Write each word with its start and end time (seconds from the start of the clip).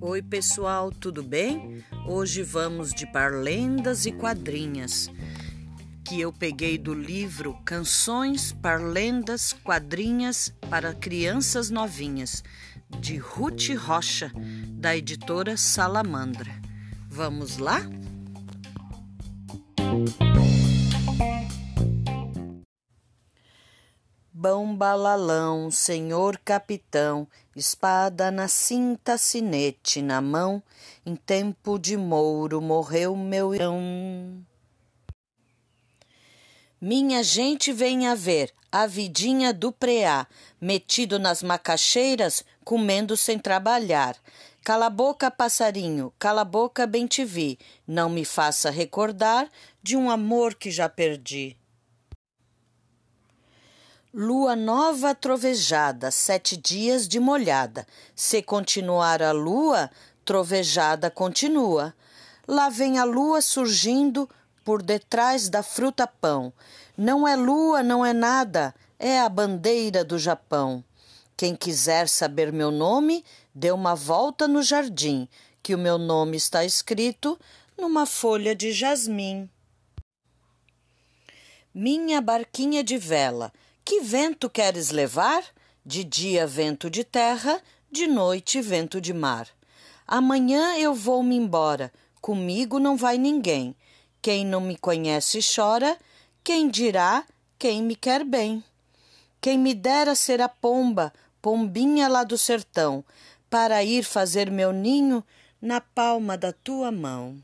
Oi, 0.00 0.22
pessoal, 0.22 0.90
tudo 0.90 1.22
bem? 1.22 1.84
Hoje 2.06 2.42
vamos 2.42 2.92
de 2.92 3.06
parlendas 3.06 4.04
e 4.04 4.12
quadrinhas, 4.12 5.10
que 6.04 6.20
eu 6.20 6.32
peguei 6.32 6.76
do 6.76 6.92
livro 6.92 7.56
Canções, 7.64 8.52
Parlendas, 8.52 9.52
Quadrinhas 9.52 10.52
para 10.68 10.92
Crianças 10.92 11.70
Novinhas, 11.70 12.42
de 13.00 13.16
Ruth 13.16 13.68
Rocha, 13.78 14.32
da 14.70 14.96
editora 14.96 15.56
Salamandra. 15.56 16.50
Vamos 17.08 17.58
lá? 17.58 17.80
Bão 24.40 24.72
balalão, 24.72 25.68
senhor 25.68 26.38
capitão, 26.38 27.26
espada 27.56 28.30
na 28.30 28.46
cinta, 28.46 29.18
sinete 29.18 30.00
na 30.00 30.20
mão, 30.20 30.62
em 31.04 31.16
tempo 31.16 31.76
de 31.76 31.96
mouro 31.96 32.60
morreu 32.62 33.16
meu 33.16 33.52
irmão. 33.52 34.40
Minha 36.80 37.20
gente 37.24 37.72
venha 37.72 38.14
ver 38.14 38.54
a 38.70 38.86
vidinha 38.86 39.52
do 39.52 39.72
preá, 39.72 40.24
metido 40.60 41.18
nas 41.18 41.42
macaxeiras, 41.42 42.44
comendo 42.62 43.16
sem 43.16 43.40
trabalhar. 43.40 44.16
Cala 44.62 44.86
a 44.86 44.90
boca, 44.90 45.32
passarinho, 45.32 46.12
cala 46.16 46.42
a 46.42 46.44
boca, 46.44 46.86
bem 46.86 47.08
te 47.08 47.24
vi, 47.24 47.58
não 47.84 48.08
me 48.08 48.24
faça 48.24 48.70
recordar 48.70 49.50
de 49.82 49.96
um 49.96 50.08
amor 50.08 50.54
que 50.54 50.70
já 50.70 50.88
perdi. 50.88 51.56
Lua 54.12 54.56
nova 54.56 55.14
trovejada, 55.14 56.10
sete 56.10 56.56
dias 56.56 57.06
de 57.06 57.20
molhada. 57.20 57.86
Se 58.16 58.40
continuar 58.40 59.22
a 59.22 59.32
lua, 59.32 59.90
trovejada 60.24 61.10
continua. 61.10 61.94
Lá 62.46 62.70
vem 62.70 62.98
a 62.98 63.04
lua 63.04 63.42
surgindo 63.42 64.26
por 64.64 64.80
detrás 64.80 65.50
da 65.50 65.62
fruta 65.62 66.06
pão. 66.06 66.50
Não 66.96 67.28
é 67.28 67.36
lua, 67.36 67.82
não 67.82 68.04
é 68.04 68.14
nada, 68.14 68.74
é 68.98 69.20
a 69.20 69.28
bandeira 69.28 70.02
do 70.02 70.18
Japão. 70.18 70.82
Quem 71.36 71.54
quiser 71.54 72.08
saber 72.08 72.50
meu 72.50 72.70
nome, 72.70 73.22
dê 73.54 73.70
uma 73.70 73.94
volta 73.94 74.48
no 74.48 74.62
jardim, 74.62 75.28
que 75.62 75.74
o 75.74 75.78
meu 75.78 75.98
nome 75.98 76.38
está 76.38 76.64
escrito 76.64 77.38
numa 77.76 78.06
folha 78.06 78.54
de 78.54 78.72
jasmim. 78.72 79.50
Minha 81.74 82.22
barquinha 82.22 82.82
de 82.82 82.96
vela, 82.96 83.52
que 83.88 84.02
vento 84.02 84.50
queres 84.50 84.90
levar? 84.90 85.42
De 85.82 86.04
dia, 86.04 86.46
vento 86.46 86.90
de 86.90 87.02
terra, 87.02 87.58
de 87.90 88.06
noite, 88.06 88.60
vento 88.60 89.00
de 89.00 89.14
mar. 89.14 89.48
Amanhã 90.06 90.76
eu 90.76 90.92
vou-me 90.92 91.34
embora, 91.34 91.90
comigo 92.20 92.78
não 92.78 92.98
vai 92.98 93.16
ninguém. 93.16 93.74
Quem 94.20 94.44
não 94.44 94.60
me 94.60 94.76
conhece 94.76 95.40
chora, 95.40 95.96
quem 96.44 96.68
dirá 96.68 97.24
quem 97.58 97.82
me 97.82 97.96
quer 97.96 98.24
bem. 98.24 98.62
Quem 99.40 99.58
me 99.58 99.72
dera 99.72 100.14
ser 100.14 100.42
a 100.42 100.50
pomba, 100.50 101.10
pombinha 101.40 102.08
lá 102.08 102.24
do 102.24 102.36
sertão, 102.36 103.02
para 103.48 103.82
ir 103.82 104.04
fazer 104.04 104.50
meu 104.50 104.70
ninho 104.70 105.24
na 105.62 105.80
palma 105.80 106.36
da 106.36 106.52
tua 106.52 106.92
mão. 106.92 107.42